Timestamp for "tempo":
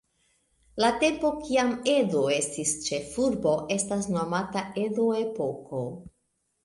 1.01-1.29